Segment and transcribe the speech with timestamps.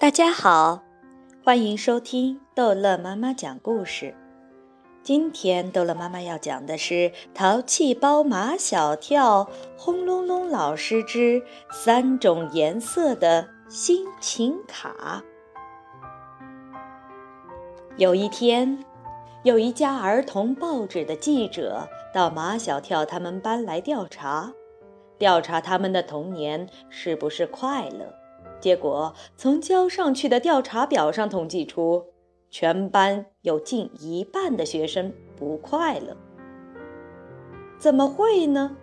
[0.00, 0.84] 大家好，
[1.42, 4.14] 欢迎收听逗乐妈妈讲故事。
[5.02, 6.94] 今天逗乐妈妈要讲的是
[7.34, 9.44] 《淘气包马小跳》
[9.76, 11.42] 轰隆隆老师之
[11.72, 15.24] 三种颜色的心情卡。
[17.96, 18.84] 有一天，
[19.42, 24.52] 有一家儿童报纸的记者到马小跳他们班来调查，
[25.18, 28.14] 调查他们的童年是不是快乐。
[28.60, 32.04] 结果从交上去的调查表上统计出，
[32.50, 36.16] 全班有近一半的学生不快乐。
[37.78, 38.76] 怎么会呢？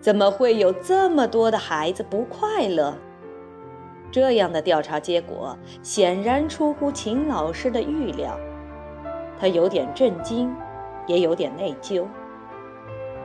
[0.00, 2.96] 怎么会有这么多的孩子不快乐？
[4.10, 8.38] 这样的调查结果显然出乎秦老师的预料，
[9.38, 10.54] 他有点震惊，
[11.06, 12.06] 也有点内疚。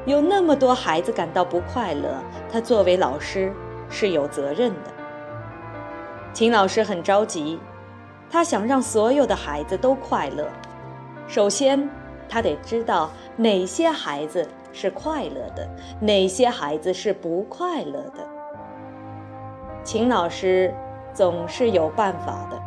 [0.06, 3.54] 有那么多孩子感到不快乐，他作为老师
[3.90, 5.01] 是有责任的。
[6.34, 7.60] 秦老师很着急，
[8.30, 10.48] 他想让所有的孩子都快乐。
[11.28, 11.90] 首先，
[12.30, 15.70] 他得知道哪些孩子是快乐的，
[16.00, 18.26] 哪些孩子是不快乐的。
[19.84, 20.74] 秦老师
[21.14, 22.58] 总是有办法的。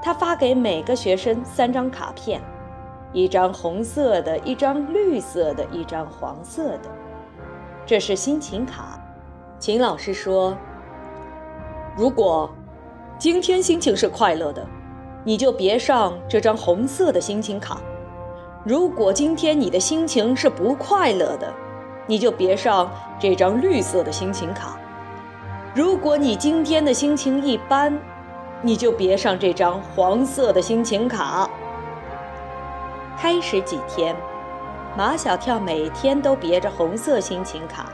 [0.00, 2.40] 他发给每个学生三张卡片，
[3.12, 6.88] 一张红色的，一张绿色的，一张黄色的。
[7.84, 9.00] 这是心情卡。
[9.58, 10.56] 秦老师说
[11.98, 12.48] ：“如果……”
[13.18, 14.62] 今天心情是快乐的，
[15.24, 17.78] 你就别上这张红色的心情卡；
[18.62, 21.50] 如果今天你的心情是不快乐的，
[22.06, 24.76] 你就别上这张绿色的心情卡；
[25.74, 27.98] 如果你今天的心情一般，
[28.60, 31.48] 你就别上这张黄色的心情卡。
[33.16, 34.14] 开始几天，
[34.94, 37.86] 马小跳每天都别着红色心情卡，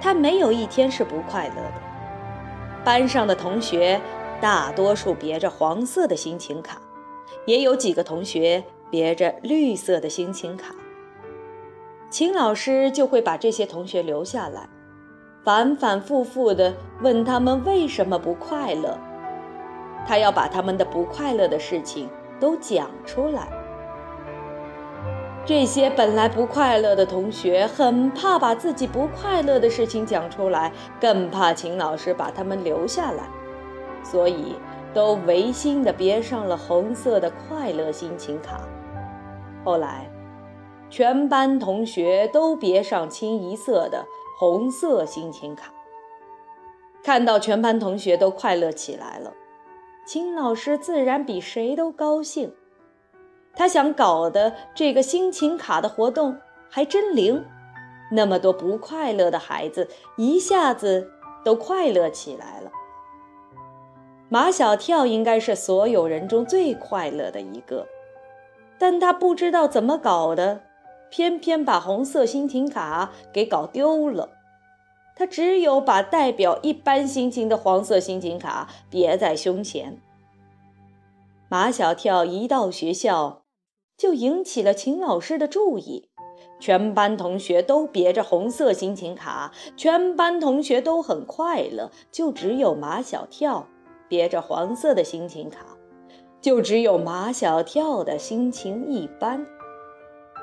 [0.00, 1.91] 他没有一天是不快乐的。
[2.84, 4.00] 班上的同学
[4.40, 6.80] 大多数别着黄色的心情卡，
[7.46, 10.74] 也有几个同学别着绿色的心情卡。
[12.10, 14.68] 秦老师就会把这些同学留下来，
[15.44, 18.98] 反反复复地问他们为什么不快乐。
[20.04, 22.08] 他要把他们的不快乐的事情
[22.40, 23.46] 都讲出来。
[25.44, 33.28] 这些本来不快乐的同学很怕把自己不快乐的事情讲出来，更怕秦老师把他们留下来，
[34.04, 34.54] 所以
[34.94, 38.60] 都违心的别上了红色的快乐心情卡。
[39.64, 40.08] 后来，
[40.88, 44.06] 全班同学都别上清一色的
[44.38, 45.72] 红色心情卡。
[47.02, 49.32] 看到全班同学都快乐起来了，
[50.06, 52.54] 秦老师自然比谁都高兴。
[53.54, 56.38] 他想搞的这个心情卡的活动
[56.70, 57.44] 还真灵，
[58.10, 61.10] 那么多不快乐的孩子一下子
[61.44, 62.70] 都快乐起来了。
[64.28, 67.86] 马小跳应该是所有人中最快乐的一个，
[68.78, 70.62] 但他不知道怎么搞的，
[71.10, 74.30] 偏偏把红色心情卡给搞丢了。
[75.14, 79.98] 他只有把代表一般心情的黄色心情卡别在胸前。
[81.50, 83.41] 马小跳一到学校。
[84.02, 86.08] 就引起了秦老师的注意，
[86.58, 93.68] 全班同学都别着红色心情卡，全班同学都很快乐，就只有马小跳
[94.08, 95.60] 别着黄色的心情卡，
[96.40, 99.46] 就只有马小跳的心情一般。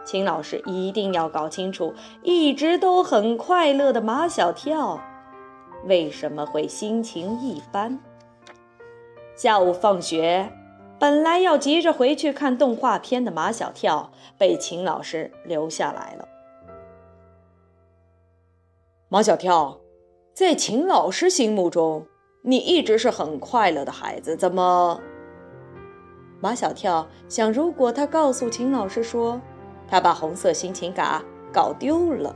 [0.06, 1.94] 秦老师一定要搞清楚，
[2.24, 5.02] 一直都很快乐的马小跳
[5.84, 8.00] 为什么会心情一般。
[9.36, 10.50] 下午放学。
[11.00, 16.28] 本来要急着回去看动画片的马小跳，被秦老师留下来了。
[19.08, 19.80] 马小跳，
[20.34, 22.06] 在秦老师心目中，
[22.42, 25.00] 你一直是很快乐的孩子，怎么？
[26.42, 29.40] 马小跳想，如果他告诉秦老师说
[29.88, 31.24] 他把红色心情卡
[31.54, 32.36] 搞丢了，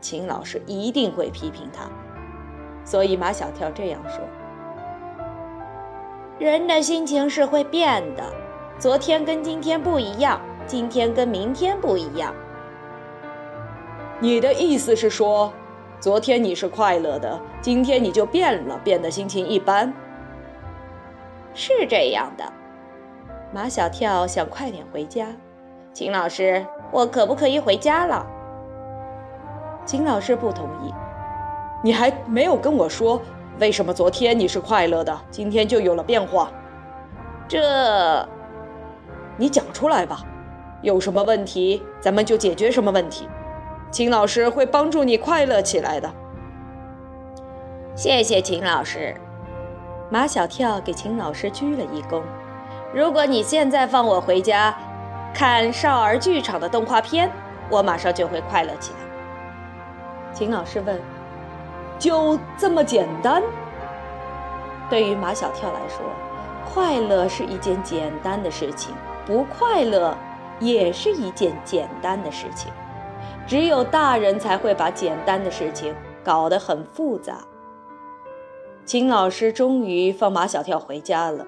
[0.00, 1.90] 秦老师一定会批评他，
[2.84, 4.20] 所以马小跳这样说。
[6.38, 8.24] 人的心情是会变的，
[8.76, 12.34] 昨天跟今天不一样，今天跟明天不一样。
[14.18, 15.52] 你的意思是说，
[16.00, 19.92] 昨天你是快乐的，今天你就变了，变得心情一般？
[21.54, 22.44] 是这样的。
[23.52, 25.28] 马小跳想快点回家，
[25.92, 28.26] 秦老师，我可不可以回家了？
[29.86, 30.92] 秦老师不同意，
[31.80, 33.22] 你还没有跟我说。
[33.60, 36.50] 为什么昨天你是快乐的，今天就有了变化？
[37.46, 38.28] 这，
[39.36, 40.24] 你讲出来吧。
[40.82, 43.28] 有什么问题，咱们就解决什么问题。
[43.90, 46.12] 秦老师会帮助你快乐起来的。
[47.94, 49.14] 谢谢秦老师。
[50.10, 52.20] 马小跳给秦老师鞠了一躬。
[52.92, 54.76] 如果你现在放我回家
[55.32, 57.30] 看少儿剧场的动画片，
[57.70, 58.98] 我马上就会快乐起来。
[60.34, 61.00] 秦老师问
[62.04, 63.42] ：“就这么简单？”
[64.90, 66.04] 对于马小跳来说，
[66.70, 70.14] 快乐是一件简单的事情，不快乐
[70.60, 72.70] 也是一件简单的事情。
[73.46, 77.38] 只有大人才会把简单的事情搞得很复杂。
[78.84, 81.46] 秦老师终于放马小跳回家了，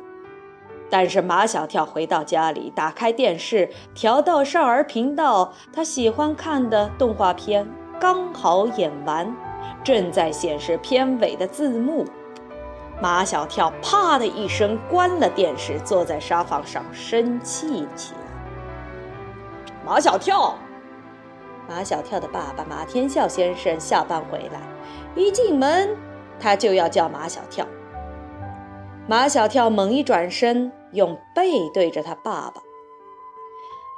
[0.89, 7.69] 但是马小跳回到家里，打开电视，调到少儿频道，他喜欢看的动画片
[8.01, 9.37] 刚好演完，
[9.85, 12.05] 正在显示片尾的字幕。
[13.01, 18.21] 马小跳啪的一声关了电视，坐在沙发上生气起来。
[19.85, 20.57] 马小跳，
[21.69, 24.61] 马小跳的爸爸马天笑先生下班回来，
[25.15, 25.97] 一进门。
[26.39, 27.67] 他就要叫马小跳。
[29.09, 32.63] 马小跳猛一转身，用背对着他爸爸。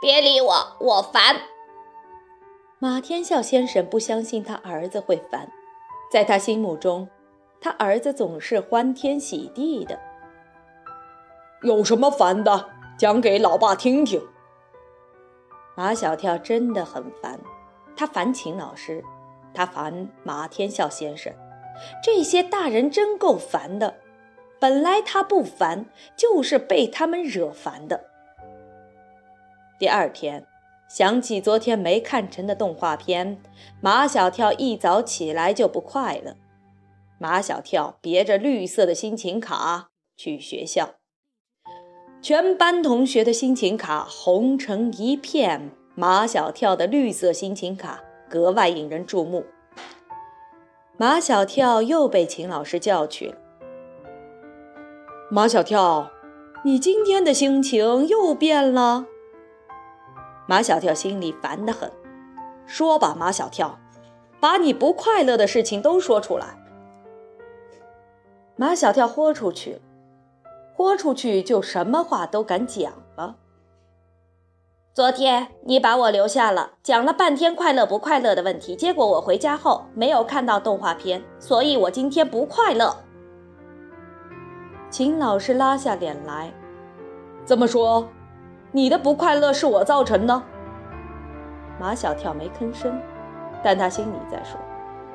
[0.00, 1.36] 别理我，我烦。
[2.78, 5.50] 马天笑先生不相信他儿子会烦，
[6.10, 7.08] 在他心目中，
[7.60, 9.98] 他儿子总是欢天喜地的。
[11.62, 12.70] 有什么烦的？
[12.96, 14.20] 讲给老爸听听。
[15.76, 17.38] 马小跳真的很烦，
[17.96, 19.04] 他烦秦老师，
[19.54, 21.32] 他烦马天笑先生。
[22.02, 23.98] 这些大人真够烦的，
[24.58, 28.06] 本来他不烦，就是被他们惹烦的。
[29.78, 30.44] 第二天，
[30.88, 33.38] 想起昨天没看成的动画片，
[33.80, 36.34] 马小跳一早起来就不快乐。
[37.18, 40.94] 马小跳别着绿色的心情卡去学校，
[42.22, 48.00] 全班同学的心情卡红成一片，马小跳的绿色心情卡
[48.30, 49.44] 格外引人注目。
[50.96, 53.36] 马小跳又被秦老师叫去了。
[55.30, 56.10] 马小跳，
[56.64, 59.04] 你今天的心情又变了。
[60.48, 61.92] 马小跳心里烦得很，
[62.66, 63.78] 说吧，马小跳，
[64.40, 66.56] 把你不快乐的事情都说出来。
[68.56, 69.82] 马小跳豁出去，
[70.74, 73.36] 豁出去就什么话都敢讲了。
[74.94, 82.96] 昨天你把我留下了，讲了半天快乐不快乐的问题，结果我回家后没有看到动画片，所以我今天不快乐。
[84.88, 86.50] 秦老师拉下脸来，
[87.44, 88.08] 这么说，
[88.70, 90.42] 你的不快乐是我造成的？
[91.80, 93.00] 马小跳没吭声，
[93.62, 94.60] 但他心里在说，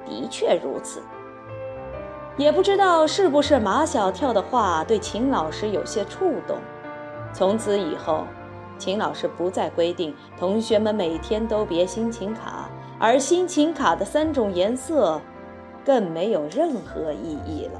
[0.05, 1.01] 的确如此。
[2.35, 6.57] 也不知道是不是马小跳的话对秦老师有些触动，
[7.31, 8.25] 从此以后。
[8.79, 12.67] 秦老师不再规定同学们每天都别心情卡，
[12.99, 15.21] 而心情卡的三种颜色
[15.85, 17.79] 更没有任何意义了。